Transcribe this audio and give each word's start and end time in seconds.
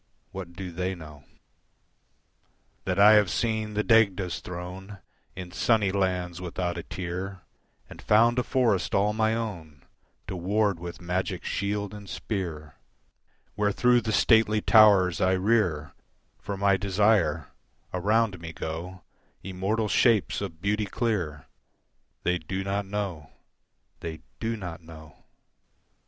What 0.31 0.53
do 0.53 0.71
they 0.71 0.95
know? 0.95 1.25
That 2.85 2.97
I 2.97 3.11
have 3.11 3.29
seen 3.29 3.75
the 3.75 3.83
Dagda's 3.83 4.39
throne 4.39 4.97
In 5.35 5.51
sunny 5.51 5.91
lands 5.91 6.41
without 6.41 6.75
a 6.75 6.81
tear 6.81 7.41
And 7.87 8.01
found 8.01 8.39
a 8.39 8.43
forest 8.43 8.95
all 8.95 9.13
my 9.13 9.35
own 9.35 9.85
To 10.25 10.35
ward 10.35 10.79
with 10.79 10.99
magic 11.01 11.43
shield 11.43 11.93
and 11.93 12.09
spear, 12.09 12.77
Where, 13.53 13.71
through 13.71 14.01
the 14.01 14.11
stately 14.11 14.59
towers 14.59 15.21
I 15.21 15.33
rear 15.33 15.93
For 16.39 16.57
my 16.57 16.77
desire, 16.77 17.49
around 17.93 18.39
me 18.39 18.53
go 18.53 19.03
Immortal 19.43 19.87
shapes 19.87 20.41
of 20.41 20.63
beauty 20.63 20.85
clear: 20.87 21.45
They 22.23 22.39
do 22.39 22.63
not 22.63 22.87
know, 22.87 23.29
they 23.99 24.21
do 24.39 24.57
not 24.57 24.81
know. 24.81 25.19